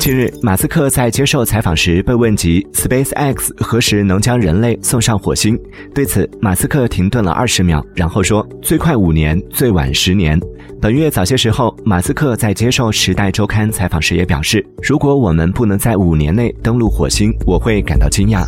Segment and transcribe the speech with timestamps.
[0.00, 5.58] 近日马斯克在接受采访时被问及 space x 何时能将人类送上火星。
[5.94, 10.40] 对此马斯克停顿了二十秒然后说最快五年最晚十年。
[10.80, 18.42] 本月早些时候马斯克在接受时代周刊采访时也表示如果我们不能在五年内登陆火星我会感到惊讶。